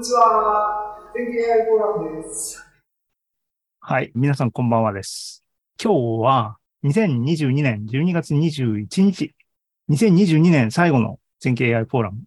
[0.00, 0.96] んにちは。
[1.14, 2.66] 天気 AI フォーラムです。
[3.80, 4.10] はい。
[4.14, 5.44] 皆さんこんばんはです。
[5.82, 9.34] 今日は2022年12月21日。
[9.90, 12.22] 2022年最後の全景 AI フォーラム。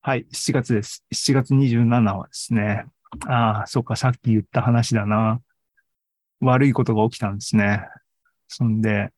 [0.00, 0.26] はい。
[0.32, 1.04] 7月です。
[1.12, 2.86] 7月27はですね。
[3.26, 5.42] ああ、そっか、さっき言った話だな。
[6.40, 7.86] 悪いことが起きたんですね。
[8.48, 9.12] そんで、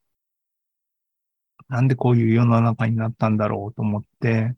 [1.68, 4.56] なんでこういう世の中になったんだろうと思って、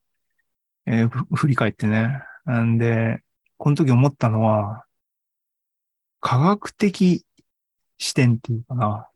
[0.86, 2.22] えー振り返ってね。
[2.48, 3.22] んで、
[3.58, 4.84] この時思ったのは、
[6.20, 7.24] 科学的
[7.98, 9.08] 視点っていうかな、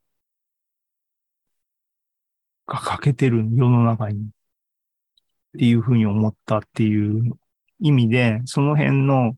[2.66, 4.24] が欠けてる世の中に。
[4.24, 4.30] っ
[5.56, 7.38] ていうふうに思ったっていう
[7.79, 9.37] 意味で、その辺の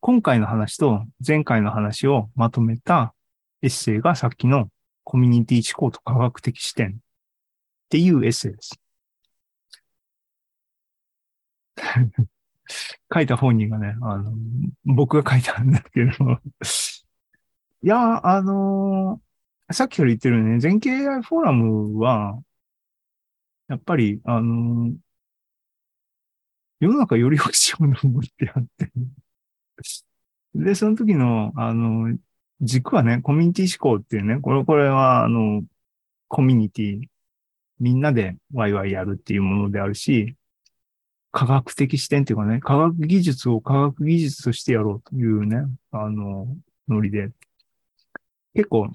[0.00, 3.14] 今回の話と前回の話をまとめた
[3.62, 4.68] エッセイがさっきの
[5.02, 7.00] コミュニティ思考と科学的視点。
[7.86, 8.80] っていうエッセイです。
[13.12, 14.32] 書いた本人がね、あの、
[14.84, 16.12] 僕が書いたんだけど、
[17.82, 19.26] いや、あのー
[19.72, 22.40] さっきから言ってるね、全景 AI フォーラムは、
[23.68, 24.96] やっぱり、あのー
[26.80, 28.90] 世の中より良くしようと思ってやって。
[30.54, 32.16] で、その時の、あの
[32.60, 35.62] 軸はね、コミュニティ思考っていうね、これ、これは、あの、
[36.28, 37.08] コミュニティ、
[37.80, 40.36] みんなでワイワイやるっていうものであるし、
[41.36, 46.48] 科学的視点っていうかね、科学技術を科学技術としてやろうというね、あの、
[46.88, 47.28] ノリで、
[48.54, 48.88] 結構、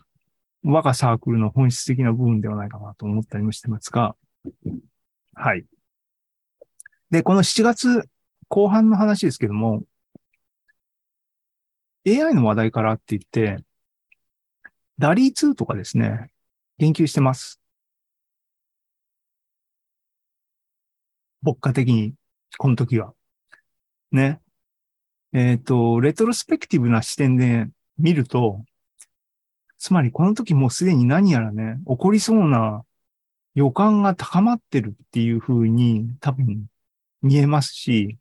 [0.64, 4.16] 我がサークルの本質的な部分ではないかなと思ったりもしてますが、
[5.36, 5.68] はい。
[7.12, 8.10] で、この7月
[8.48, 9.84] 後半の話ですけども、
[12.08, 13.64] AI の話題からって言って、
[14.98, 16.32] ダリー2とかですね、
[16.80, 17.62] 言及してます。
[21.44, 22.16] 牧歌的に、
[22.58, 23.14] この時は。
[24.12, 24.40] ね。
[25.34, 28.66] えっ、と、レトロスペクティブな視点で見ると、
[29.78, 32.84] つまりこの時もうすでに何やらね、起こりそうな
[33.56, 36.68] 予感が高まってるっていう風に多分
[37.22, 38.18] 見えますし、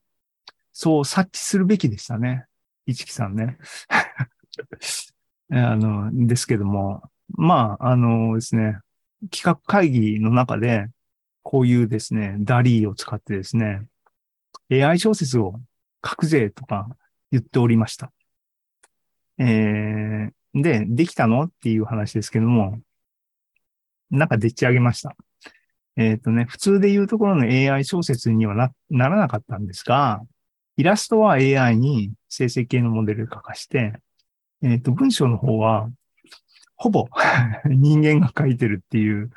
[0.72, 2.46] そう察知するべきでしたね。
[2.86, 3.58] 一木さんね。
[5.52, 8.78] あの、ですけども、まあ、あのですね、
[9.30, 10.86] 企画会議の中で、
[11.42, 13.82] こういうですね、ダリーを使ってですね、
[14.70, 15.54] AI 小説を
[16.06, 16.88] 書くぜとか
[17.30, 18.12] 言っておりました。
[19.38, 22.78] えー、で、できたのっていう話ですけども、
[24.10, 25.16] なんかでっち上げました。
[25.96, 30.20] えっ、とね、普通で言うところの AI 小説にはなならなかったんですが、
[30.76, 33.94] イラストは AI に生成系のモデルで書かして、
[34.62, 35.90] えっ、と、文章の方は、
[36.76, 37.08] ほぼ
[37.66, 39.30] 人間が書いてるっていう、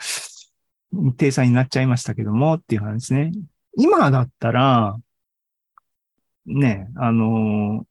[1.18, 3.32] 体裁になっちゃいましたけどもっていう話ですね。
[3.76, 4.98] 今だったら、
[6.46, 7.86] ね、あの、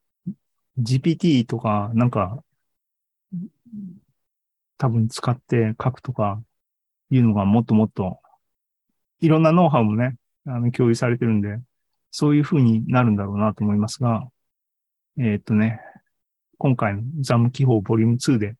[0.79, 2.43] GPT とか、なんか、
[4.79, 6.43] 多分使って書くとか
[7.11, 8.21] いうのがもっともっと、
[9.21, 10.17] いろんなノウハウもね、
[10.47, 11.59] あの、共有されてるんで、
[12.11, 14.29] そういう風になるんだろうなと思いますが、
[15.19, 15.81] えーっとね、
[16.59, 18.57] 今回のザム記法ボリューム2で、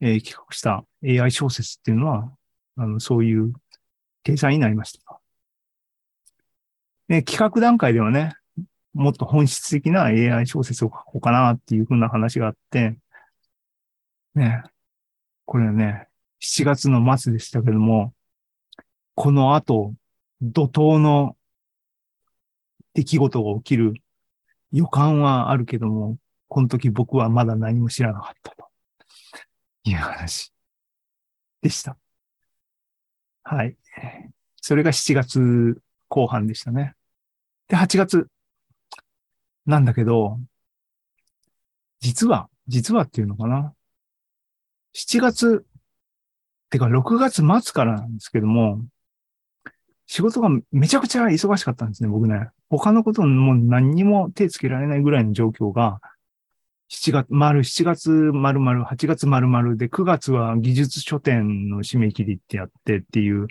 [0.00, 2.30] えー企画した AI 小説っていうのは、
[2.76, 3.52] あの、そういう
[4.22, 5.05] 計算になりました。
[7.08, 8.34] で、企画段階ではね、
[8.94, 12.98] もっと本質的な AI 小説を書こうかなっていう風な話があって、
[14.34, 14.62] ね、
[15.44, 16.08] これね、
[16.42, 18.12] 7月の末でしたけども、
[19.14, 19.94] この後、
[20.42, 21.36] 怒涛の
[22.94, 23.94] 出来事が起きる
[24.72, 26.18] 予感はあるけども、
[26.48, 28.68] この時僕はまだ何も知らなかったと
[29.84, 30.52] いう話
[31.62, 31.96] でした。
[33.42, 33.76] はい。
[34.60, 36.94] それが7月後半でしたね。
[37.68, 38.28] で、8月。
[39.66, 40.38] なんだけど、
[42.00, 43.74] 実は、実はっていうのかな。
[44.94, 45.66] 7月、
[46.70, 48.84] てか6月末からなんですけども、
[50.06, 52.48] 仕事がめちゃくちゃ忙しかったんですね、僕ね。
[52.70, 56.00] 他のことも何にも手つけられないぐらいの状況が、
[56.88, 63.48] 7月、丸、7月丸々、8月丸々で、9月は技術書店の締め切りってやってっていう、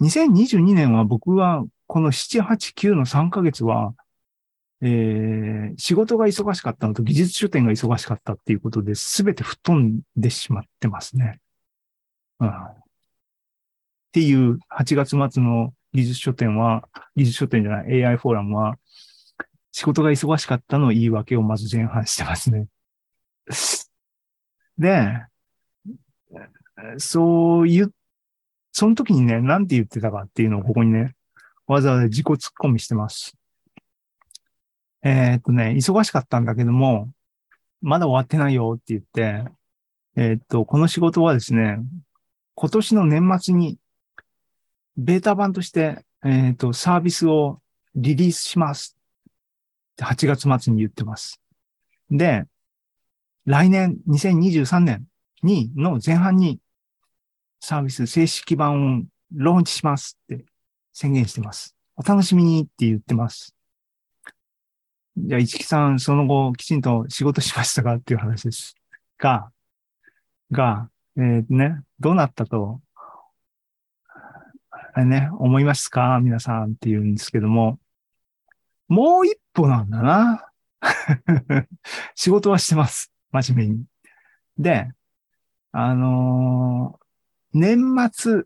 [0.00, 3.94] 2022年は僕はこの7、8、9の3ヶ月は、
[4.82, 11.40] えー、仕事が忙しかったのと技術書店が忙しかったっていうことで、すべて吹っ飛んでしまってますね。
[12.40, 12.48] うん。
[12.48, 12.52] っ
[14.12, 16.86] ていう8月末の技術書店は、
[17.16, 18.76] 技術書店じゃない AI フォーラムは、
[19.72, 22.66] 仕事が忙しかったの言い訳をまず前半してますね。
[24.76, 25.24] で、
[26.98, 27.94] そういう、
[28.72, 31.14] その時にね、なんて言ってたかっていうのをここにね、
[31.68, 33.36] わざわざ自己突っ込みしてます。
[35.04, 37.12] えーっとね、忙しかったんだけども、
[37.82, 39.44] まだ終わってないよって言って、
[40.16, 41.78] えーっと、この仕事はですね、
[42.54, 43.78] 今年の年末に、
[44.96, 47.60] ベータ版として、えっと、サービスを
[47.94, 48.96] リリースします。
[50.00, 51.38] 8月末に言ってます。
[52.10, 52.46] で、
[53.44, 55.06] 来年、2023年
[55.42, 56.60] に、の前半に、
[57.60, 59.02] サービス正式版を
[59.34, 60.44] ローンチしますって
[61.00, 61.76] 宣言してます。
[61.94, 63.54] お楽しみにって言ってます。
[65.16, 68.74] じゃあ、市木さん、その後、きちんと仕事しましたかっていう話です。
[69.16, 69.52] が、
[70.50, 72.80] が、えーね、どうなったと、
[74.92, 76.18] あれね、思いますか？
[76.20, 77.78] 皆さんって言うんですけども、
[78.88, 80.50] もう一歩なんだな。
[82.16, 83.12] 仕事はしてます。
[83.30, 83.84] 真面目に。
[84.58, 84.90] で、
[85.70, 87.06] あのー
[87.52, 88.42] 年末、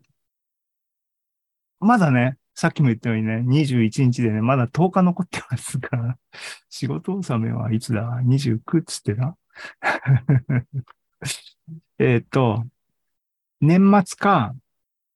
[1.79, 6.17] まだね、さっきも言ったようにね、21日でね、まだ10日残ってますから、
[6.69, 9.35] 仕事納めはいつだ ?29 っつってな。
[11.97, 12.65] えっと、
[13.59, 14.55] 年末か、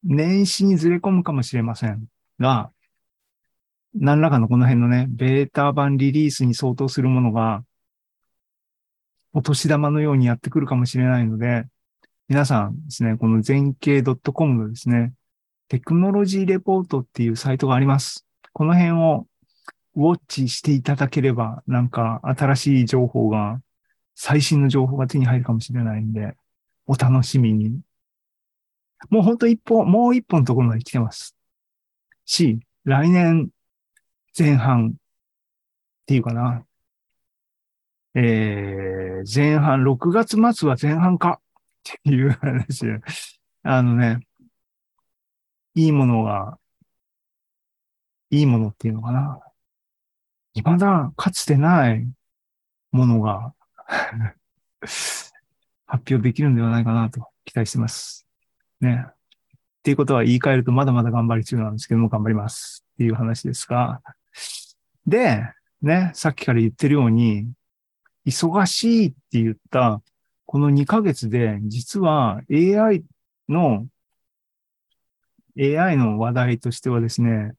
[0.04, 2.08] 年始にずれ込むかもしれません
[2.40, 2.72] が、
[3.94, 7.64] 何らかのこの辺のね、ベータ版リリースに相当するものが、
[9.34, 11.66] お年玉のようにやってくるかもしれないので、
[12.28, 15.14] 皆さんですね、この全景 .com のですね、
[15.70, 18.26] テクノロジーレポートっていうサイトがあります。
[18.54, 19.28] この辺を
[19.96, 23.62] ウォッチしていただければ、なんか新しい情報が、
[24.16, 26.36] 最新の情報が手に入るかもしれないんで、
[26.86, 27.82] お楽しみに。
[29.10, 31.36] もうほんと一歩、もう一歩のところまで来てます。
[32.26, 33.50] し、来年
[34.38, 34.96] 前半っ
[36.06, 36.64] ていうかな。
[38.16, 42.86] えー、前半、6月末は前半かっていう話。
[43.64, 44.27] あのね、
[45.78, 46.58] いいものが、
[48.32, 49.40] いいものっていうのかな。
[50.56, 52.10] 未だかつてない
[52.92, 53.54] ものが
[54.82, 58.26] 発表できるんではないかなと期待してます。
[58.82, 59.06] ね。
[59.08, 59.14] っ
[59.84, 64.02] ていうことは言い換えるとまだまだ頑張り中なんですけども頑張りますっていう話ですが。
[65.06, 65.44] で、
[65.84, 67.52] ね、さっきから言ってるように、
[68.26, 70.02] 忙しいって言った
[70.48, 73.04] この2ヶ月で、実は AI
[73.48, 73.86] の、
[75.60, 77.54] AI の話題としてはですね、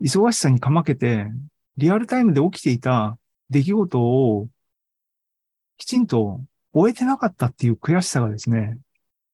[0.00, 1.26] 忙しさにかまけて、
[1.76, 3.18] リアルタイムで起きていた
[3.50, 4.48] 出来事を
[5.78, 6.40] きちんと
[6.72, 8.78] 終えてなかったっていう悔しさがですね、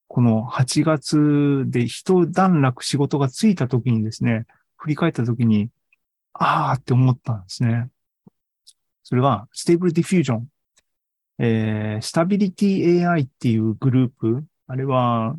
[0.09, 4.47] この8月で一段落仕事がついた時にですね、
[4.77, 5.71] 振り返った時に、
[6.33, 7.89] あーって思ったんですね。
[9.03, 10.49] それは、 Stable Diffusion。
[11.41, 15.37] えー、 Stability AI っていうグループ、あれは、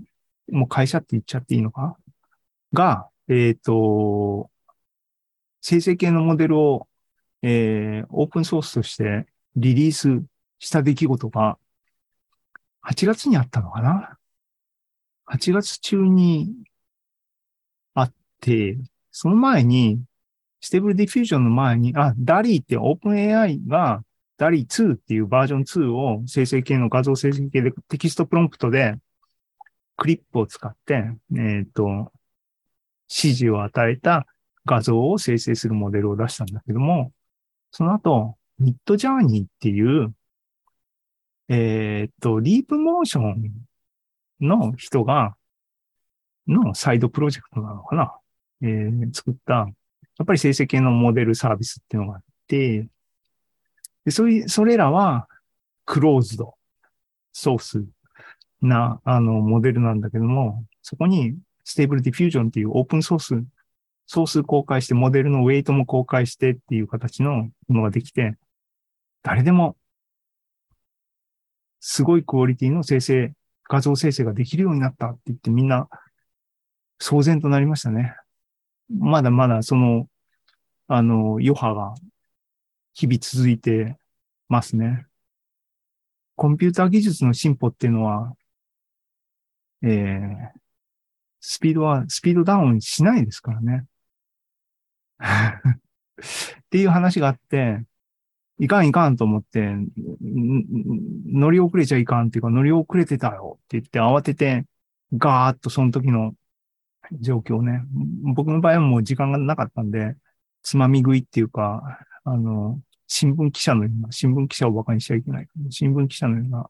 [0.51, 1.97] もう会社って言っちゃっていいのか？
[2.73, 4.49] が、えっ、と、
[5.61, 6.87] 生成系のモデルを、
[7.41, 10.23] えー、オープンソースとしてリリース
[10.59, 11.57] した出来事が、
[12.83, 14.17] 8月にあったのかな
[15.31, 16.53] ?8 月中に
[17.93, 18.77] あって、
[19.11, 20.01] その前に、
[20.61, 24.03] Stable Diffusion の前に、あ、 DALL-E って OpenAI が、
[24.37, 28.95] DALL-E 2っていうバージョン2を生成系の画像生成系でテキストプロンプトで
[29.99, 32.11] CLIP を使って、えっ、と、
[33.09, 34.25] 指示を与えた
[34.65, 37.11] 画像を生成するモデルを出したんだけども、
[37.71, 40.13] その後、ミッドジャーニーっていう、
[41.49, 43.51] えっ、と、リープモーション
[44.39, 45.35] の人が、
[46.47, 48.17] のサイドプロジェクトなのかな、
[48.61, 49.65] えー作った、や
[50.23, 52.87] っぱり生成系のモデルサービスっていうのがあって、
[54.05, 55.27] で、そういう、それらは、
[55.85, 56.55] クローズド
[57.33, 57.85] ソース
[58.61, 63.43] な、あの、モデルなんだけども、そこに、 Stable Diffusion っていうオープンソース、
[64.07, 68.37] ソース公開して、モデルのウェイトも公開してっていう形のものができて、
[69.21, 69.75] 誰でも、
[71.79, 73.33] すごいクオリティの生成、
[73.69, 75.87] 画像生成ができるようになったって言ってみんな、
[77.01, 78.15] 騒然となりましたね。
[78.89, 80.07] まだまだその、
[80.87, 81.93] あの、余波が
[82.93, 83.97] 日々続いて
[84.49, 85.05] ますね。
[86.35, 88.33] コンピューター技術の進歩っていうのは、
[89.83, 90.59] えー、
[91.39, 93.85] スピードは、スピードダウンしないですからね。
[95.19, 97.83] っていう話があって、
[98.59, 99.73] いかんいかんと思って、
[100.21, 104.65] 乗り遅れちゃいかんっていうか、乗り遅れてたよって言って慌てて、
[105.13, 106.33] ガーッとその時の
[107.19, 107.81] 状況ね、
[108.35, 110.15] 僕の場合はもう時間がなかったんで、
[110.61, 115.47] つまみ食いっていうか、あの、新聞記者のような、新聞記者を馬鹿にしちゃいけない。
[115.69, 116.69] 新聞記者のような、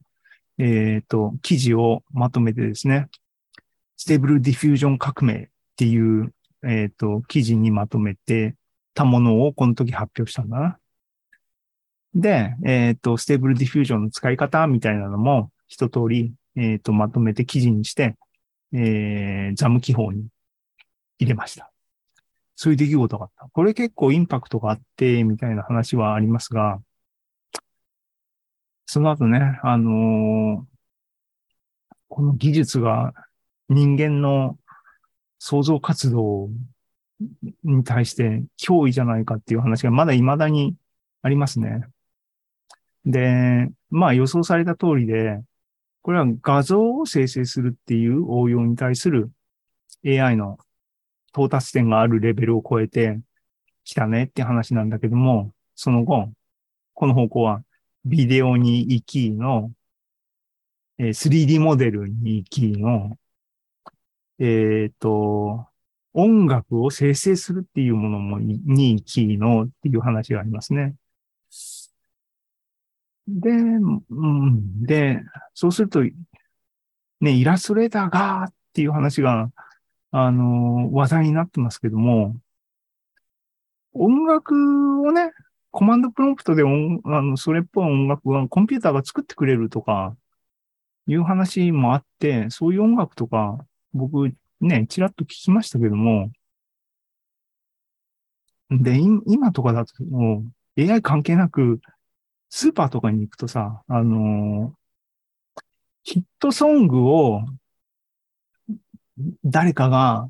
[0.60, 3.08] えっ、と、記事をまとめてですね、
[3.96, 5.48] Stable Diffusion 革命っ
[5.78, 6.34] ていう、
[6.68, 8.56] えっ、と、記事にまとめて
[8.94, 10.78] たものをこの時発表したんだな。
[12.14, 18.16] で、えっ、と、 Stable Diffusion の使い方みたいなのも一通り、えっ、と、まとめて記事にして、
[18.74, 20.28] えー、ザム記法に
[21.20, 21.72] 入れました。
[22.56, 23.50] そういう出来事があった。
[23.54, 26.82] これ結構インパクトがあって、みたいな話はありますが、
[28.92, 30.70] その後ね、あのー
[32.08, 33.14] この技術が
[33.70, 34.58] 人間の
[35.38, 36.50] 創造活動
[37.64, 40.76] に対して脅威じゃないかっていう話がまだ未だに
[41.22, 41.84] ありますね。
[43.06, 45.40] で、まあ予想された通りで、
[46.02, 49.30] これは画像を生成するっていう応用に対する
[50.04, 50.58] AI の
[51.30, 53.20] 到達点があるレベルを超えて
[53.84, 56.32] きたねって話なんだけども、その後、
[56.96, 57.62] この方向は
[58.06, 59.72] ビデオに行きの、
[60.98, 63.18] えー 3D モデルに行きの、
[64.40, 65.68] えっ、と、
[66.14, 70.96] 音楽を生成するっていうものもに行きのっていう話がありますね。
[73.28, 75.22] で、うん、で、
[75.54, 76.02] そうすると、
[77.22, 79.52] ね、イラストレーターがっていう話が、
[80.12, 82.36] あの、話題になってますけども、
[83.94, 85.32] 音楽をね、
[85.72, 90.16] コマンドプロンプトで音あのそれっぽい音楽がコンピューターが作ってくれるとか、
[91.10, 93.58] いう話もあって、そういう音楽とか、
[93.94, 96.32] 僕ね、ちらっと聞きましたけども、
[98.70, 100.44] で、今とかだとも
[100.78, 101.82] う AI 関係なく、
[102.50, 104.74] スーパーとかに行くとさ、あの
[106.04, 107.44] ヒットソングを
[109.44, 110.30] 誰かが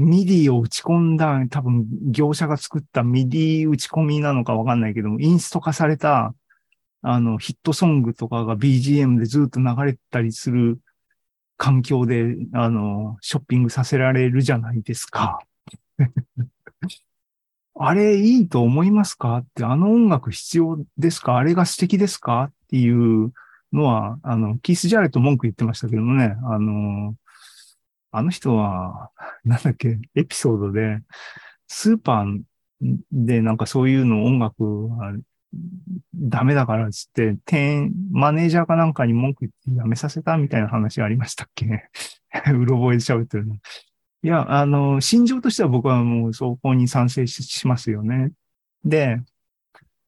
[0.00, 6.34] MIDI を打ち込んだ、多分業者が作った MIDI 打ち込みなのかわかんないけども、インスト化された、
[7.02, 10.78] あの、ヒットソングとかが BGM でずっと流れたりする
[11.56, 15.40] 環境で、あの、ショッピングさせられるじゃないですか。
[17.80, 19.38] あれいいと思いますか？
[19.38, 21.38] って、あの音楽必要ですか？
[21.38, 22.44] あれが素敵ですか？
[22.50, 23.32] っていう
[23.72, 27.14] のは、あの、キース・ジャレット文句言ってましたけどもね、あの、
[28.10, 29.10] あの人は、
[29.44, 31.00] なんだっけ、エピソードで、
[31.66, 32.42] スーパー
[33.12, 35.14] でなんかそういうの音楽は
[36.14, 41.66] ダメだからっつって、店、マネージャーかなんかに文句言ってやめさせたみたいな話ありましたっけ？
[42.52, 43.54] うろ覚えで喋ってるの。
[43.54, 43.58] い
[44.26, 48.32] や、あの、心情としては僕はもうそこに賛成しますよね。
[48.84, 49.20] で、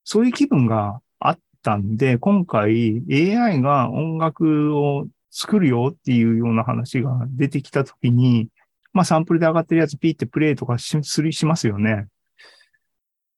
[0.04, 8.48] そういう気分があったんで、今回 AI が音楽を作るよっていうような話が出てきたときに、
[8.92, 12.06] まあサンプルで上がってるやつピーってプレイとかしするしますよね。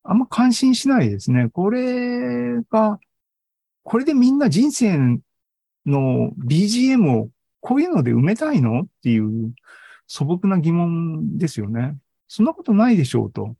[0.02, 1.48] あんま感心しないですね。
[1.52, 2.98] これが、
[3.84, 4.98] これでみんな人生
[5.86, 7.28] の BGM を
[7.60, 9.52] こういうので埋めたいのっていう
[10.06, 11.96] 素朴な疑問ですよね。
[12.26, 13.56] そんなことないでしょうと。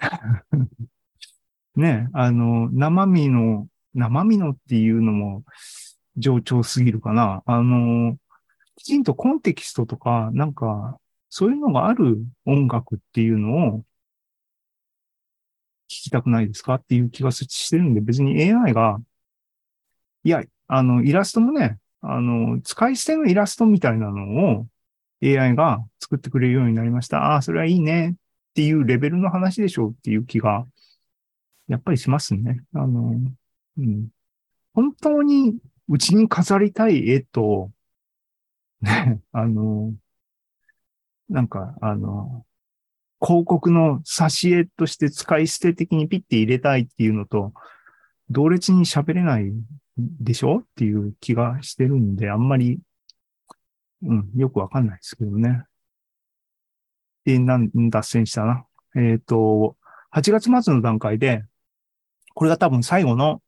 [1.76, 5.44] ね、あの、生身の、生身のっていうのも
[6.18, 7.42] 上長すぎるかな。
[7.46, 8.16] あの、
[8.76, 10.98] きちんとコンテキストとか、なんか、
[11.30, 13.84] そういうのがある音楽っていうのを
[15.88, 16.74] 聞きたくないですか？
[16.74, 18.98] っていう気がしてるんで、別に AI が、
[20.24, 24.66] いや、あの、イラストもね、あの、使い捨てのイラストみたいなのを
[25.22, 27.32] AI が作ってくれるようになりました。
[27.32, 28.14] ああ、それはいいねっ
[28.54, 30.66] ていうレベルの話でしょうっていう気が、
[31.68, 32.62] やっぱりしますね。
[32.74, 33.14] あの、
[33.78, 34.08] うん。
[34.74, 35.56] 本当に
[35.88, 37.70] うちに飾りたい絵と、
[38.82, 39.94] ね、あの、
[41.28, 42.44] なんか、あの、
[43.20, 47.52] 広告の挿絵として使い捨て的にピッて入れたいっていうのと、
[48.30, 49.50] 同列に喋れない
[49.96, 52.78] でしょっていう気がしてるんで、あんまり、
[54.02, 55.64] うん、よくわかんないですけどね。
[57.24, 58.64] で、なん、脱線したな。
[58.94, 59.76] えっ、と、
[60.14, 61.44] 8月末の段階で、
[62.34, 63.42] これが多分最後の、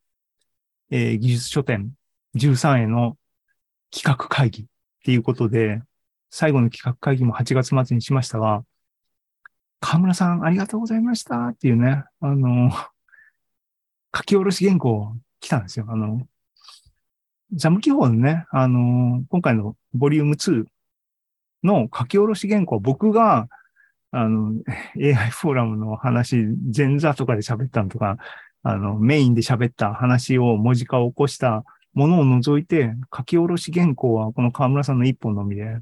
[0.89, 1.93] えー技術書店
[2.35, 3.17] 13への
[3.91, 4.65] 企画会議っ
[5.03, 5.81] ていうことで、
[6.29, 8.63] 最後の企画会議も8月末にしましたが、
[9.81, 12.71] 河村さんありがとうございましたっていうね、あの、
[14.15, 15.85] 書き下ろし原稿来たんですよ。
[15.89, 16.21] あの、
[17.53, 20.65] ザム記法のね、あの、今回のボリューム2
[21.63, 23.49] の書き下ろし原稿、僕が、
[24.11, 24.53] あの、
[24.97, 26.45] AI フォーラムの話、
[26.75, 28.17] 前座とかで喋ったのとか、
[28.63, 35.77] あの、メインで喋った話を文字化を起こしたものを除いて、書き下ろし原稿はこの河村さんの一本のみで、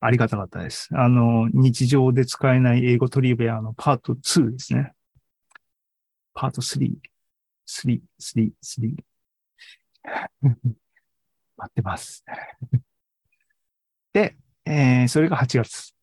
[0.00, 0.88] ありがたかったです。
[0.92, 4.92] あの、日常で使えない英語トリビアのパート2ですね。
[6.34, 6.92] パート3。
[7.66, 8.96] 3、3、3。
[11.56, 12.24] 待ってます。
[14.12, 15.94] で、えーそれが8月。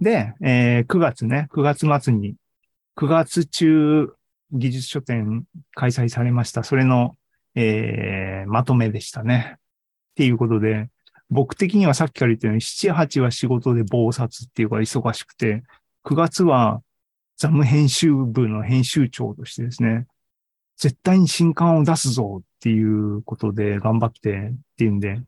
[0.00, 2.36] で、えー9月ね、9月末に、
[2.96, 4.12] 9月中
[4.52, 6.62] 技術書店開催されました。
[6.64, 7.16] それの、
[7.54, 9.56] えー、まとめでしたね。
[9.56, 9.60] っ
[10.16, 10.88] ていうことで、
[11.30, 15.64] 僕的にはさっきから言ったように、7、8は仕事で暴殺っていうか忙しくて、
[16.04, 16.82] 9月は
[17.36, 20.06] ザム編集部の編集長としてですね、
[20.76, 25.20] 絶対に新刊を出すぞっていうことで頑張ってっていうんで、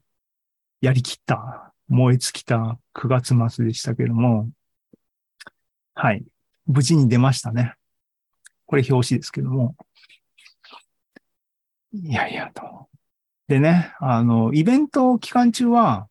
[0.81, 4.51] やりきった、燃え尽きた9月末でしたけども、
[5.95, 6.25] はい。
[6.67, 7.75] 無事に出ましたね。
[8.67, 9.77] これ表紙ですけども。
[11.93, 12.89] いやいやと。
[13.49, 16.09] でね、あの、イベント期間中は、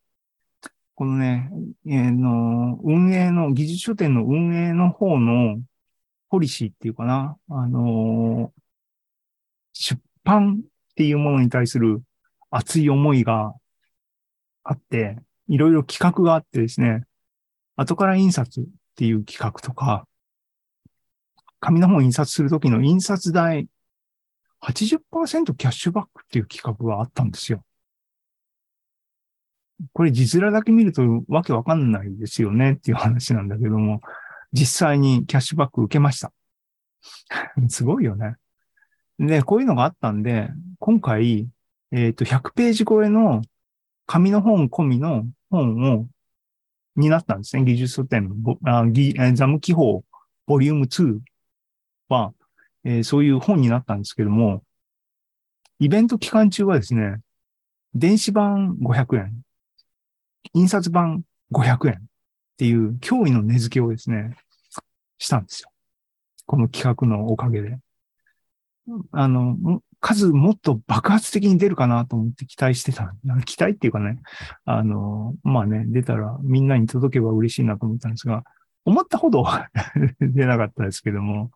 [0.96, 1.50] このね、
[1.86, 5.60] えー、の、運営の、技術書店の運営の方の
[6.30, 8.52] ポリシーっていうかな、あの
[9.74, 12.02] 出版っていうものに対する
[12.50, 13.54] 熱い思いが
[14.64, 15.18] あって、
[15.48, 17.04] いろいろ企画があってですね、
[17.76, 18.64] 後から印刷っ
[18.96, 20.08] ていう企画とか、
[21.60, 23.68] 紙の本印刷するときの印刷代
[24.64, 27.64] 80%キャッシュバックっていう企画があったんですよ。
[29.94, 34.02] これ字面だけ見るとわけわかんないですよねっていう話なんだけども、
[34.54, 36.32] 実際にキャッシュバック受けました。
[37.68, 38.36] すごいよね。
[39.20, 41.50] で、こういうのがあったんで、今回、
[41.92, 43.42] えっ、ー、と、100ページ超えの
[44.06, 46.08] 紙の本込みの本を、
[46.96, 47.64] になったんですね。
[47.64, 48.32] 技術書店、
[48.64, 48.86] あ
[49.34, 50.06] ザム記法
[50.46, 51.20] ボリューム2
[52.08, 52.34] は、
[52.86, 54.64] えー、そういう本になったんですけども、
[55.80, 57.20] イベント期間中はですね、
[57.94, 59.42] 電子版500円、
[60.54, 61.98] 印刷版500円っ
[62.58, 64.38] ていう驚異の値付けをですね、
[65.18, 65.70] したんですよ。
[66.46, 67.80] この企画のおかげで。
[69.12, 73.16] あの、数もっと爆発的に出るかなと思って期待してた。
[73.46, 74.20] 期待っていうかね、
[74.66, 78.44] あの、まあね、出たらみんなに届けば嬉しいなと思ったんですが、
[78.86, 79.44] 思ったほど
[80.22, 81.50] 出なかったですけども、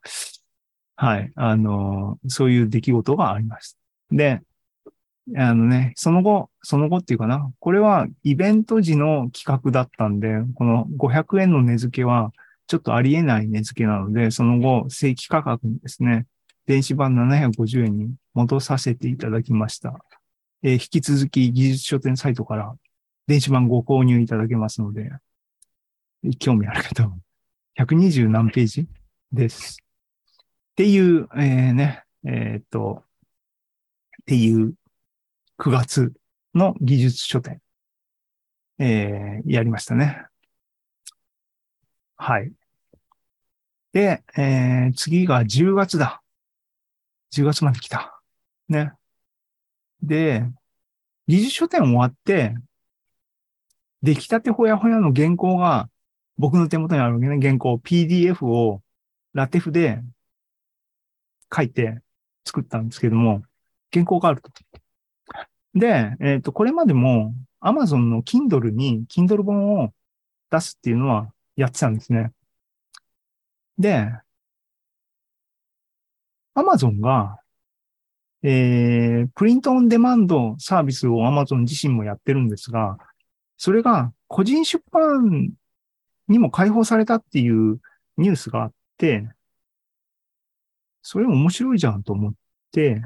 [1.02, 3.78] はい、あの、そういう出来事がありました。
[4.12, 4.42] で、
[5.38, 12.34] あのね、その後、その後っていうかな、これはイベント時の企画だったんで、この500円の値付けは
[12.68, 16.26] ちょっとありえない値付けなので、その後、正規価格にですね、
[16.66, 20.04] 電子版750円に戻させていただきました。
[20.64, 22.76] えー、引き続き技術書店サイトから
[23.26, 25.12] 電子版ご購入いただけますので、
[26.40, 27.16] 興味ある方は、
[27.80, 28.88] 120何ページ
[29.32, 29.78] です。
[30.80, 33.04] っていう、えー、ね、えー、っと、
[34.22, 34.76] っていう
[35.60, 36.14] 9月
[36.56, 37.60] の技術書店、
[38.78, 40.26] えー、やりましたね。
[42.16, 42.54] はい。
[43.92, 46.22] で、えー、次が10月だ。
[47.34, 48.22] 10月まで来た。
[48.70, 48.94] ね。
[50.02, 50.46] で、
[51.28, 52.56] 技術書店終わって、
[54.02, 55.90] 出来たてほやほやの原稿が
[56.38, 57.38] 僕の手元にあるわけね。
[57.38, 58.82] 原稿 PDF を
[59.34, 60.02] ラテフで
[61.54, 62.02] 書いて
[62.46, 63.44] 作ったんですけども、
[63.92, 64.52] 原稿があると。
[65.74, 69.94] で、えっ、ー、と、これまでも Amazon の Kindle に Kindle 本を
[70.52, 72.32] 出すっていうのはやってたんですね。
[73.78, 74.12] で、
[76.54, 77.40] アマゾンが、
[78.42, 82.98] えー、プリントオンデマンドサービスをアマゾン自身もやってるんですが、
[83.58, 85.50] それが個人出版
[86.28, 87.80] にも開放されたっていう
[88.18, 89.30] ニュースがあって、
[91.02, 92.34] それ面白いじゃんと思っ
[92.72, 93.02] て、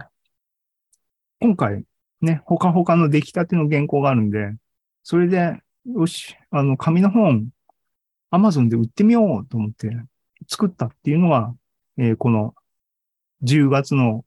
[1.39, 1.85] 今回
[2.21, 4.55] ね、ほかほかの出来たての原稿があるんで、
[5.03, 7.49] それで、よし、あの、紙の本、
[8.31, 9.89] アマゾンで売ってみようと思って
[10.47, 11.53] 作ったっていうのが、
[11.97, 12.55] えー、この
[13.43, 14.23] 10月の、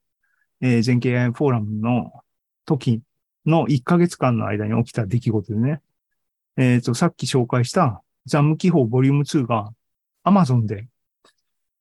[0.61, 2.13] えー、全経 AI フォーラムの
[2.67, 3.01] 時
[3.47, 5.81] の1ヶ月間の間に起きた出来事でね、
[6.59, 9.73] えっ、ー、と、さっき紹介したザム記法ボリューム2が
[10.25, 10.87] Amazon で、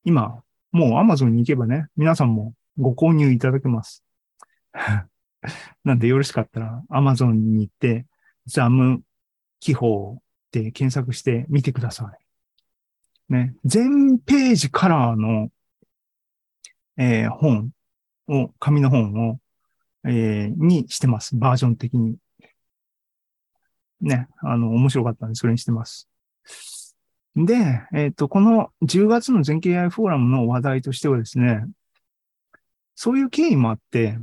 [0.05, 0.41] 今、
[0.75, 4.03] もう Amazon に行けばね、皆さんもご購入いただけます。
[5.83, 8.05] なんでよろしかったら Amazon に行って、
[8.45, 9.03] ザム
[9.59, 12.11] 記法で検索してみてくださ
[13.29, 13.33] い。
[13.33, 15.49] ね、全ページカラーの
[16.97, 17.71] えー、本
[18.27, 19.39] を、紙の本を、
[20.05, 21.35] えー、にしてます。
[21.35, 22.17] バージョン的に。
[24.01, 26.09] ね、あの、面白かったんで、それにしてます。
[27.35, 31.65] で、えっ、ー、と、この10月の全経 AI フォーラムの話題としてはですね、
[32.95, 34.17] そういう経緯もあって、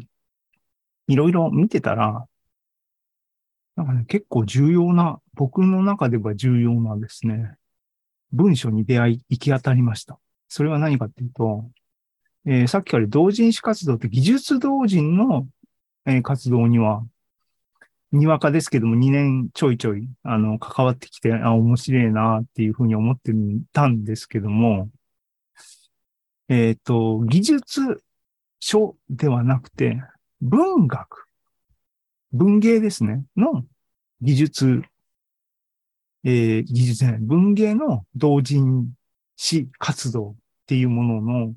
[1.08, 2.26] いろいろ見てたら、
[3.76, 7.54] なんかね、結構重要な、僕の中では重要なですね、
[8.32, 10.18] 文章に出会い、行き当たりました。
[10.48, 11.70] それは何かっていうと、
[12.46, 15.46] えー、さっきから同人誌活動って技術同人の、
[16.06, 17.04] えー、活動には、
[18.12, 23.32] にわかですけども2年ちょいちょい、あの、関わってきて、あ、面白いなっていうふうに思って
[23.72, 24.90] たんですけども、
[26.48, 28.02] えっ、と、技術
[28.60, 29.96] 書ではなくて、
[30.42, 31.26] 文学、
[32.32, 33.64] 文芸ですね、の
[34.20, 34.82] 技術、
[36.24, 38.92] えー技術じゃない、文芸の同人
[39.36, 40.34] 誌活動っ
[40.66, 41.54] ていうものの、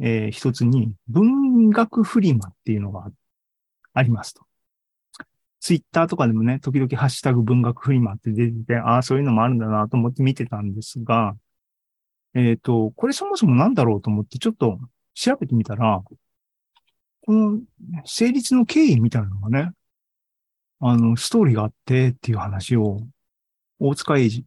[0.00, 3.10] えー一つに、文学フリマっていうのが
[3.92, 4.44] ありますと。
[5.64, 11.34] ツイッターとかでもね、時々ハッシュタグ文学フリマって出てて、ああ、そういうのもあるんだなと思って見てたんですが、
[12.34, 14.78] えっ、と、これそもそもなんだろうと思ってちょっと
[15.14, 16.02] 調べてみたら、
[17.22, 17.60] この
[18.04, 19.70] 成立の経緯みたいなのがね、
[20.80, 23.00] あの、ストーリーがあってっていう話を、
[23.78, 24.44] 大塚英二、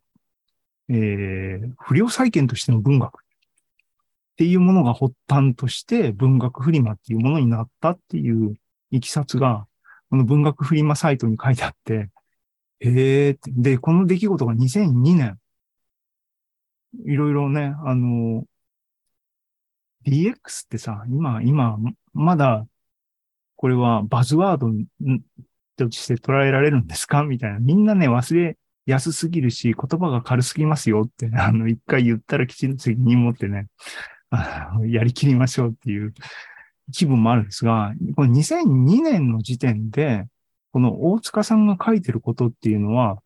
[0.90, 3.26] えー、不良債権としての文学っ
[4.36, 8.54] ていうものが発端として文学フリマっていうものになったっていう
[8.92, 9.66] いきさつが、
[10.10, 12.10] この文学フリマサイトに書いてあって、
[12.80, 15.38] へえって、で、この出来事が2002年、
[17.06, 18.46] いろいろね、あの、
[20.06, 20.32] DX
[20.66, 21.78] ってさ、今、今、
[22.14, 22.66] まだ、
[23.56, 24.72] これはバズワード
[25.76, 27.60] として捉えられるんですかみたいな。
[27.60, 33.68] みんなね、忘れやすすぎるし、言葉が軽すぎますよって、あの、一回言ったらきちんと責任持ってね、
[34.88, 36.14] やりきりましょうっていう
[36.92, 40.26] 気分もあるんですが、この2002年の時点で、
[40.72, 43.22] この大塚さんが書いてることっていうのは、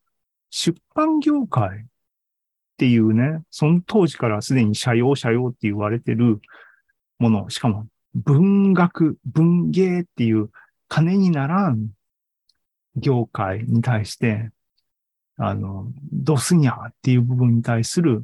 [0.49, 1.81] 出版業界っ
[2.77, 6.41] ていうね、その当時からすでに社用社用って言われてる
[7.19, 10.49] もの、しかも文学、文芸っていう
[10.87, 11.89] 金にならん
[12.95, 14.49] 業界に対して、
[15.37, 18.23] あの、ドスニャーっていう部分に対する、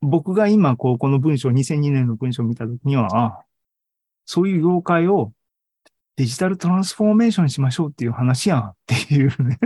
[0.00, 3.44] 僕が今こう、この文章、2002年の文章を見たときには、あ
[4.32, 5.32] そういう業界を
[6.14, 9.58] デジタルトランスフォーメーションしましょうっていう話やんっていうね。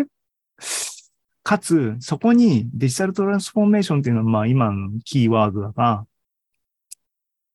[1.45, 6.07] かつ、そこにデジタルトランスフォーメーションっていうのはまあ今のキーワードだが、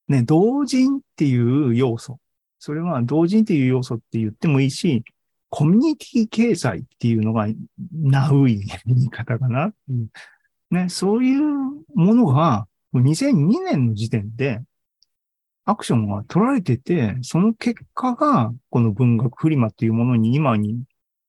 [0.07, 2.19] ね、同人っていう要素。
[2.59, 5.03] それは同人っていう要素って言ってもいいし、
[5.49, 7.47] コミュニティ経済っていうのが、
[7.91, 9.73] ナウい言い方かな。
[9.89, 10.09] うん
[10.69, 11.41] ね、そういう
[11.95, 14.61] ものが、2002年の時点で、
[15.69, 20.83] アクションが取られてて、その結果が、この文学フリマっていうものに今に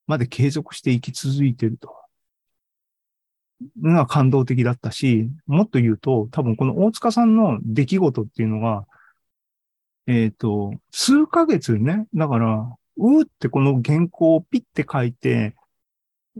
[0.06, 1.94] まで継続して生き続いてると。
[3.82, 8.86] のが感動的だったし、もっと言うと、多分この大塚さんの出来事っていうのが、
[10.06, 15.54] えっ、と、数ヶ月ね、だから、うーってこの原稿をピッて書いて、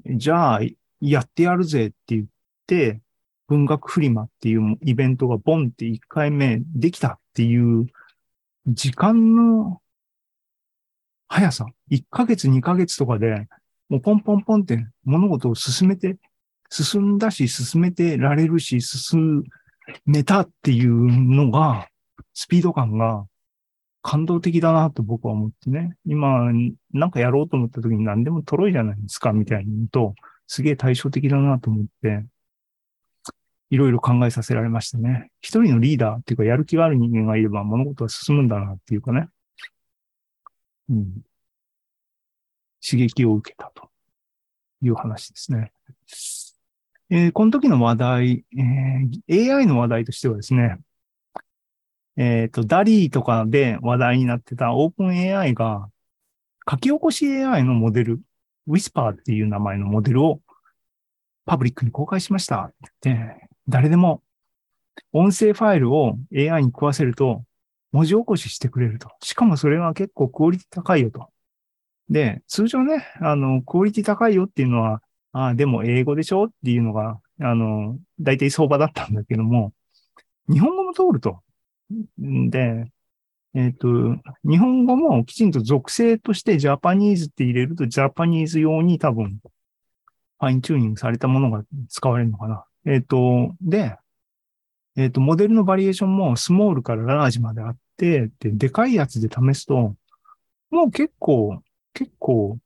[0.07, 0.61] じゃあ、
[1.03, 2.25] やってやるぜって言っ
[2.67, 3.03] て、
[3.47, 7.87] 文学フリマっていうイベントがボンって1回目できたっていう
[8.67, 9.81] 時間の
[11.29, 11.67] 速さ。
[11.91, 13.47] 1ヶ月、2ヶ月とかで、
[13.89, 16.17] もうポンポンポンって物事を進めて、
[16.69, 19.45] 進んだし、進めてられるし、進
[20.07, 21.89] めたっていうのが、
[22.35, 23.27] スピード感が
[24.03, 25.97] 感動的だなと僕は思ってね。
[26.05, 26.53] 今、
[26.93, 30.15] なんかやろうと思った時に何でもトロいじゃないですか、みたいに言うと、
[30.47, 32.25] すげえ対照的だなと思って、
[33.71, 35.31] いろいろ考えさせられましたね。
[35.41, 39.29] 一人のリーダーっていうか、やる気がある人間がいれば物事は進むんだなっていうかね。
[40.91, 41.23] うん。
[42.85, 43.89] 刺激を受けたと
[44.83, 45.73] いう話ですね。
[47.11, 50.79] えーこの時の話題、えー AI の話題としてはですね、
[52.17, 55.89] えっ、と、ダリーとかで話題になってたオープン AI が
[56.69, 58.21] 書き起こし AI のモデル、
[58.69, 60.41] Whisper っていう名前のモデルを
[61.47, 64.23] パブリックに公開しましたって言って、誰でも
[65.13, 67.45] 音声ファイルを AI に食わせると
[67.93, 69.11] 文字起こししてくれると。
[69.23, 71.29] しかもそれは結構クオリティ高いよと。
[72.09, 75.03] で、通常ね、あの、クオリティ高いよっていうのは、
[75.33, 79.73] ああ、でも英語でしょっていうのが、あの、大体相場だったんだけども、
[80.49, 81.41] 日本語も通ると。
[82.21, 82.91] んで、
[83.55, 83.89] えっ、と、
[84.45, 89.41] 日本語もきちんと属性としてジャパニーズって入れると、ジャパニーズ用に多分、
[90.41, 92.65] ファインチューニングされたものが使われるのかな。
[92.87, 93.97] えっ、と、で、
[94.97, 99.95] えっ、と、モデルのバリエーションもスモールからラージまであって、で、でかいやつで試すと、
[100.71, 101.63] もう結構、
[101.95, 102.59] 結構、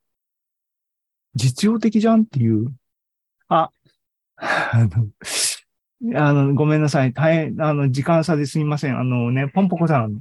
[1.35, 2.73] 実用的じゃんっていう。
[3.49, 3.71] あ、
[4.37, 5.09] あの、
[6.15, 7.13] あの、ごめんなさい。
[7.13, 8.99] 大変、あの、時間差ですみません。
[8.99, 10.21] あのね、ポンポコさん。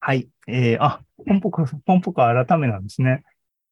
[0.00, 0.28] はい。
[0.48, 3.22] えー、あ、ポンポコ、ポンポコ改めなんですね。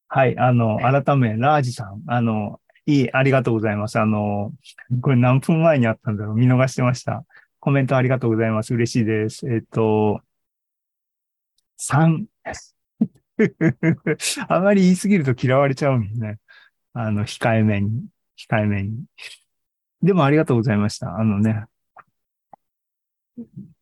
[0.09, 0.38] はい。
[0.38, 2.03] あの、改め、ラージさん。
[2.07, 3.98] あの、いい、ありがとうございます。
[3.98, 4.53] あの、
[5.00, 7.24] これ何分前にあったんだろう見逃してました。
[7.61, 8.74] コメントありがとうございます。
[8.74, 9.46] 嬉しいです。
[9.48, 10.20] えっ、と、
[11.79, 12.26] 3。
[14.48, 16.38] あまり言いすぎると嫌われちゃうんですね。
[16.92, 19.05] あの、控えめに、控えめに。
[20.03, 21.16] でもありがとうございました。
[21.16, 21.64] あのね。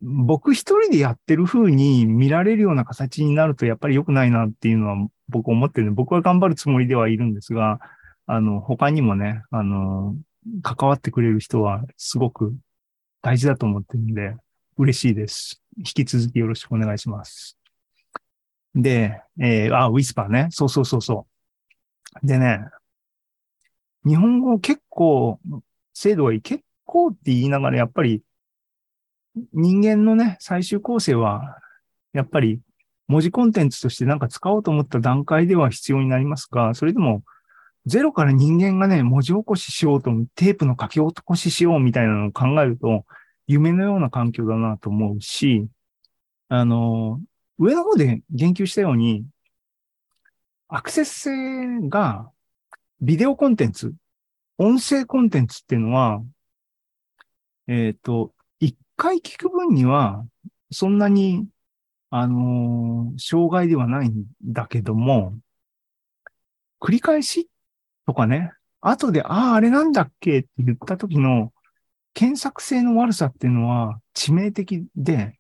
[0.00, 7.80] 僕一人でやってる風に見られるような形になるとやっぱり良くないなっていうのは僕思ってるんで、僕は頑張るつもりではいるんですが、
[8.30, 10.14] あの、他にもね、あの、
[10.62, 12.54] 関わってくれる人はすごく
[13.22, 14.36] 大事だと思ってるんで、
[14.76, 15.62] 嬉しいです。
[15.78, 17.58] 引き続きよろしくお願いします。
[18.74, 20.48] で、えー、あ、ウィスパーね。
[20.50, 21.26] そうそうそうそ
[22.22, 22.26] う。
[22.26, 22.60] でね、
[24.06, 25.40] 日本語結構
[25.94, 26.40] 精度がいい。
[26.42, 28.22] 結構って言いながらやっぱり
[29.54, 31.56] 人間のね、最終構成は、
[32.12, 32.60] やっぱり
[33.06, 37.22] 文字コンテンツとしてなんか使おうと思った段階では必要になりますが、それでも
[37.88, 43.06] ゼロから人間がね、文字起こししようと、テープの書き起こししようみたいなのを考えると、
[43.46, 45.66] 夢のような環境だなと思うし、
[46.50, 47.18] あの、
[47.58, 49.24] 上の方で言及したように、
[50.68, 52.30] アクセス性が
[53.00, 53.94] ビデオコンテンツ、
[54.58, 56.22] 音声コンテンツっていうのは、
[57.68, 60.26] えっ、と、一回聞く分には、
[60.70, 61.48] そんなに、
[62.10, 65.38] あの障害ではないんだけども、
[66.80, 67.48] 繰り返し
[68.08, 70.38] とかね、後で、ああ、あれなんだっけ？
[70.38, 71.52] って言った時の
[72.14, 75.38] 検索性の悪さっていうのは致命的で、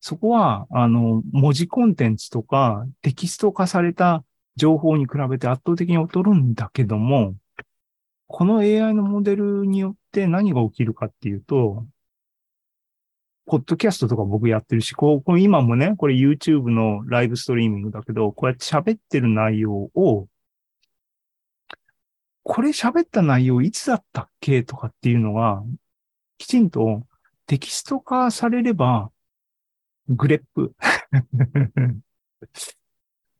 [0.00, 4.22] そこは、あの、文字コンテンツとかテキスト化された
[4.54, 7.34] 情報に比べて圧倒的に劣るんだけども、
[8.28, 11.84] この AI のモデルによって何が起きるかっていうと、
[13.46, 20.28] ポッドキャストとか僕やってるし、こう、こう今もね、これ YouTube のライブストリーミングだけど、こうやって喋ってる内容を、
[22.44, 25.64] これ喋った内容いつだったっけとかっていうのが、
[26.38, 27.02] きちんと
[27.46, 29.10] テキスト化されれば、
[30.08, 30.74] グレップ。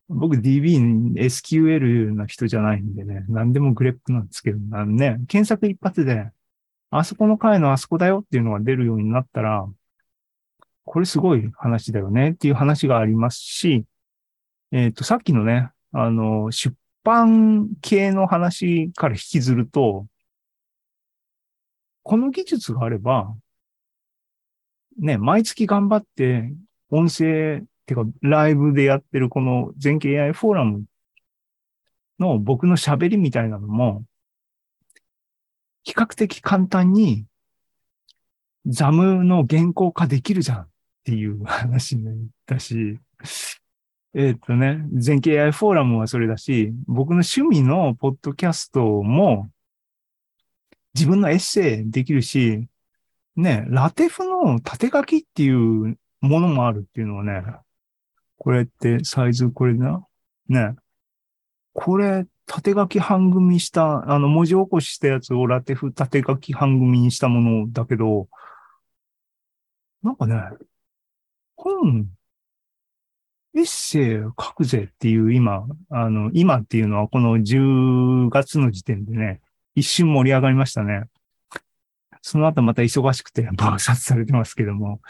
[0.08, 6.30] 僕 DB、SQL な人じゃないんでね、何でもグレップなんですけど、ね、検索一発で、
[6.90, 9.68] あそこの回のあそこだよっていうのが出るようになったら、
[10.84, 13.84] これすごい話だよねっていう話がありますし、
[14.72, 20.06] えっ、と、さっきのね、あの、出版系の話から引きずると、
[22.02, 23.34] この技術があれば、
[24.98, 26.52] ね、毎月頑張って
[26.90, 30.84] 音声、てかライブでやってるこの全景 AI フォーラム
[32.18, 34.04] の僕の喋りみたいなのも、
[35.82, 37.26] 比較的簡単に
[38.66, 40.68] ザムの原稿化できるじゃんっ
[41.04, 42.14] ていう話になっ
[42.46, 42.98] たし、
[44.14, 49.50] えっ、とね、全景 AI フォーラムはそれだし、僕の趣味のポッドキャストも
[50.94, 52.68] 自分のエッセイできるし、
[53.34, 57.42] ね、ラテフの縦書きっていうものもあるっていうのはね、
[58.38, 60.06] これってサイズこれな、
[60.48, 60.76] ね、
[61.72, 68.28] これ縦書き半組した、あの文字起こししたやつをラテフ縦書き半組にしたものだけど、
[70.04, 70.36] なんかね、
[71.56, 72.13] 本、
[73.56, 79.40] エッセイ書くぜっていう今、あの、今っていうのはこの10月の時点でね、
[79.74, 81.04] 一瞬盛り上がりましたね。
[82.20, 85.00] その後また忙しくて 爆殺されてますけども。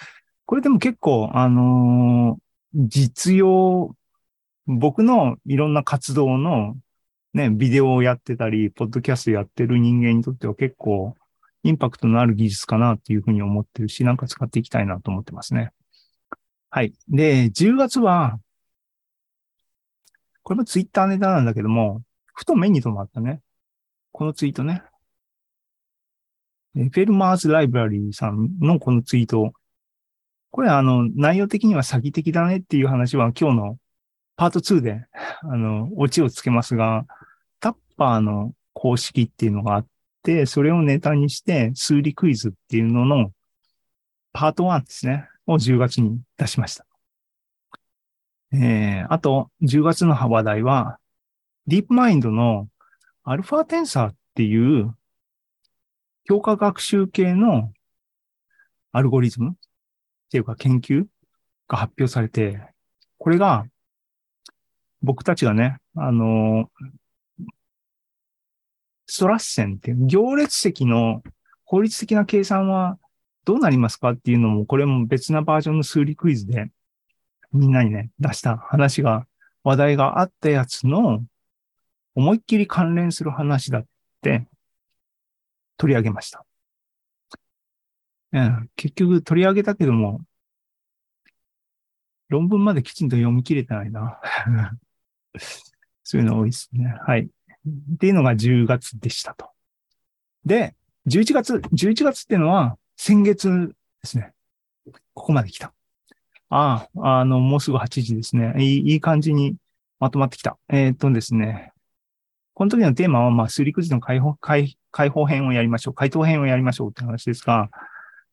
[0.47, 3.95] これでも結構、あのー実用、
[4.67, 6.77] 僕のいろんな活動の
[7.33, 11.15] ね、ビデオをやってたり、ポッドキャストやってる人間にとっては結構
[11.63, 15.71] インパクトのある技術かなっていうふうに思ってるし、なんか使っていきたいなと思ってますね。
[16.75, 16.93] はい。
[17.09, 18.41] で、10月は、
[20.43, 22.03] これもツイッターネタなんだけども、
[22.35, 23.43] ふと目に留まったね。
[24.11, 24.83] このツイートね。
[26.75, 29.53] フェルマーズライブラリーさんのこのツイート。
[30.51, 33.79] これあの、内容的には詐欺的だねっていう話は今日の
[34.35, 35.07] パート2で、
[35.43, 37.07] あの、オチをつけますが、
[37.61, 39.87] タッパーの公式っていうのがあっ
[40.25, 43.31] て、それをネタにして数理クイズっていうのの
[44.33, 46.87] パート1ですね、を10月に出しました。
[48.53, 50.99] えー、あと、10月の話題は、
[51.67, 52.69] ディープマインドの
[53.25, 54.95] アルファテンサーっていう
[56.25, 57.73] 強化学習系の
[58.93, 59.55] アルゴリズムっ
[60.31, 61.07] ていうか研究
[61.69, 62.61] が発表されて、
[63.19, 63.67] これが
[65.03, 66.71] 僕たちがね、あの、
[69.07, 71.23] ストラッセンっていう行列席の
[71.65, 72.99] 効率的な計算は
[73.45, 76.71] どうなりますかっていうのも、これも別なバージョンの数理クイズで
[77.55, 79.27] みんなにね、出した話が、
[79.63, 81.25] 話題があったやつの
[82.15, 83.87] 思いっきり関連する話だっ
[84.21, 84.47] て
[85.79, 86.45] 取り上げました。
[88.33, 90.21] うん、結局取り上げたけども、
[92.29, 94.21] 論文まできちんと読み切れてないな。
[96.03, 96.95] そういうの多いですね。
[97.07, 97.23] はい。
[97.23, 99.51] っていうのが10月でしたと。
[100.45, 100.75] で、
[101.07, 104.33] 11月、11月っていうのは先月ですね。
[105.15, 105.73] ここまで来た。
[106.51, 108.55] ああ、あの、もうすぐ8時ですね。
[108.59, 109.57] いいいい感じに
[110.01, 110.59] まとまってきた。
[110.69, 111.73] えーっとですね。
[112.55, 115.95] この時のテーマは、まあ、数理くじの解放、解解放編をやりましょう。
[115.95, 117.69] 回答編をやりましょうって話ですが、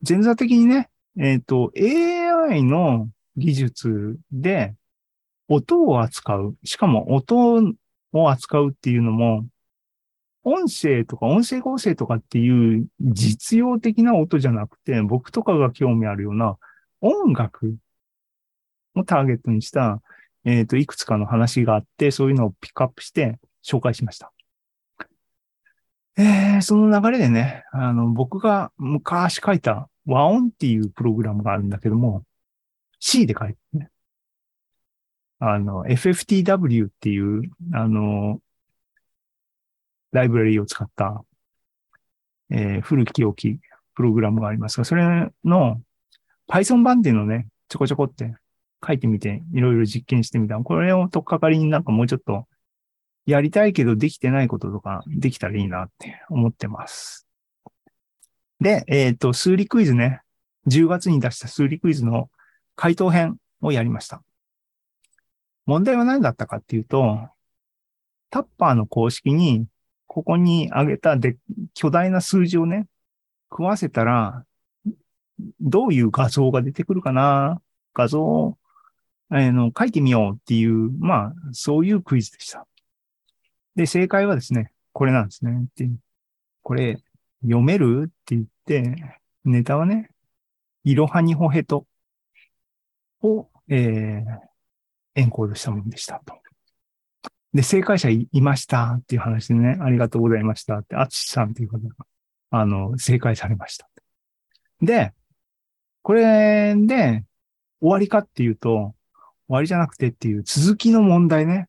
[0.08, 4.76] 前座的にね、えーっと、AI の技術で
[5.48, 6.56] 音を扱う。
[6.64, 7.64] しかも音
[8.14, 9.46] を扱うっていうのも、
[10.44, 16.58] 音声とか音声合成とかっていう実用的な音じゃなくて、僕とかが興味あるような
[17.00, 17.76] 音楽
[18.96, 20.02] をターゲットにした、
[20.44, 24.32] えっ、と、いくつかの話があって、そういうのをピックアップして紹介しました。
[26.18, 32.24] えー、その流れでね、あの、僕が昔書いた和音っていうプログラムがあるんだけども、
[33.00, 33.90] C で書いてね。
[35.40, 38.40] あの、FFTW っていう、あの、
[40.12, 41.24] ライブラリーを使った、
[42.50, 43.60] えー古き良き
[43.96, 45.04] プログラムがありますが、それ
[45.44, 45.82] の
[46.48, 48.34] Python 版っていうのをね、ちょこちょこって
[48.86, 50.58] 書いてみて、いろいろ実験してみた。
[50.58, 52.46] これをとっかかりになんかもうちょっと
[53.26, 57.28] やりたいけどできてないこととかできたらいいなって思ってます。
[58.60, 60.22] で、えっ、と、数理クイズね。
[60.68, 62.30] 10月に出した数理クイズの
[62.76, 64.22] 回答編をやりました。
[65.66, 67.28] 問題は何だったかっていうと、
[68.30, 69.66] タッパーの公式に、
[70.14, 71.38] ここに挙げたで
[71.74, 72.88] 巨大な数字をね、
[73.50, 74.44] 食わせたら、
[75.62, 77.62] どういう画像が出てくるかな？
[77.94, 78.58] 画像を、
[79.32, 82.68] えーの書いてみようっていう、まあ、そういうクイズでした。
[83.78, 85.54] で、正解はですね、これなんですね。
[85.64, 85.90] って
[86.62, 86.98] これ、
[87.42, 88.08] 読める？
[88.08, 90.10] って言って、ネタはね、
[90.84, 91.86] いろはにほへと
[93.22, 94.40] を、えー、
[95.16, 96.34] エンコードしたものでしたと。
[97.54, 101.96] で、正解者いましたっていう話でね、ありがとうございましたって、あつしさんっていう方が、
[102.52, 103.90] あの、正解されました。
[104.82, 105.14] で、
[106.02, 107.24] これで
[107.80, 108.96] 終わりかっていうと、
[109.48, 111.68] 終わりじゃなくてっていう続きの問題ね。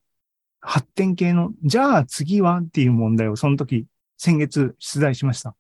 [0.61, 5.57] 発展系の、じゃあ次はっていう問題をその時、先月出題しました。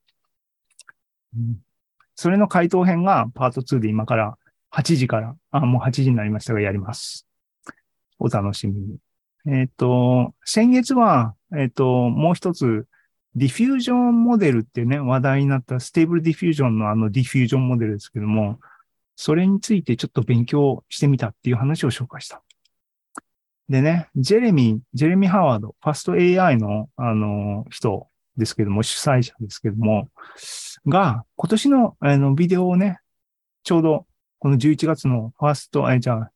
[1.36, 1.62] うん
[2.14, 4.36] それの回答編がパート2で今から
[4.70, 7.26] 8時から、あ、もう8時になりましたがやります。
[8.18, 8.98] お楽しみに。
[9.46, 12.86] えっ、と、先月は、えっ、と、もう一つ、
[13.34, 18.60] diffusion モデルってね、話題になった Stable Diffusion のあの diffusion モデルですけども、
[19.16, 22.42] それについてちょっと勉強してみたっていう話を紹介した。
[23.68, 30.10] でね、ジェレミー、ジェレミー・ハワード、 fast.ai の、あの、人ですけども、主催者ですけども、
[30.86, 32.98] が、今年の、あの、ビデオをね、
[33.62, 34.06] ちょうど、
[34.40, 36.31] この11月のファースト、え、じゃあ、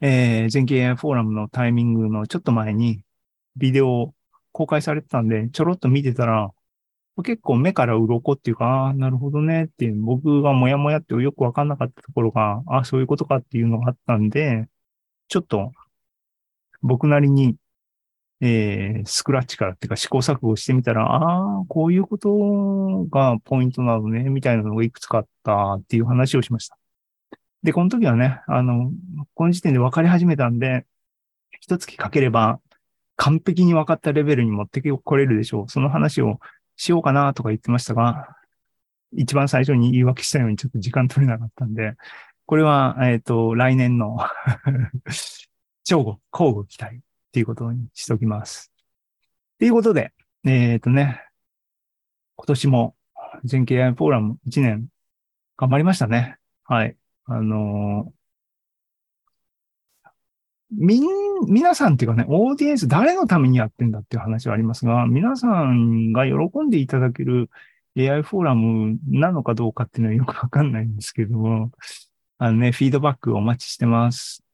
[0.00, 3.02] えー、全経 AI フォーラムのタイミングのちょっと前に、
[3.56, 4.14] ビデオ
[4.52, 6.52] 公開されてたんで、ちょろっと見てたら、
[7.22, 14.68] 結構目から鱗っていうか、ああ、なるほどねっていう、僕がもやもやってよくわかんなかったところが、ああ、そういうことかっていうのがあったんで、
[15.28, 15.72] ちょっと、
[16.82, 17.56] 僕なりに、
[18.40, 26.79] えー、スクラッチからっていうか試行錯誤してみたら、ああ、こういうことがポイントなのね、みたいなのがいくつかあったっていう話をしました。
[27.62, 28.90] で、この時はね、あの、
[29.34, 30.86] この時点で分かり始めたんで、
[31.60, 32.60] 一月かければ
[33.16, 35.68] 完璧に分かったレベルに持ってこれるでしょう。
[35.68, 36.40] その話を
[36.76, 38.34] しようかなとか言ってましたが、
[39.12, 41.96] 一番最初に言い訳したようにちょっと時間取れなかったんで、
[42.46, 44.18] これは、えっ、と、来年の
[45.84, 46.98] 超互、 交互期待っ
[47.30, 48.72] ていうことにしときます。
[49.58, 51.22] ということで、えっ、とね、
[52.36, 52.96] 今年も
[53.44, 54.88] 全経 AI フォーラム1年
[55.58, 56.38] 頑張りましたね。
[56.64, 56.96] はい。
[57.30, 58.12] あの
[60.70, 61.04] みん、
[61.48, 66.32] 皆さんっていうかね、オーディエンス誰のためにやってんだっていう話はありますが、皆さんが喜
[66.66, 67.50] んでいただける
[67.96, 71.72] AI フォーラムなのかどうかっていうのはよくわかんないんですけども、
[72.38, 74.44] あのね、フィードバックお待ちしてます。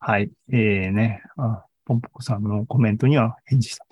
[0.00, 0.30] はい。
[0.50, 3.87] えー、ね、あ、ポンポコさんのコメントには返事した。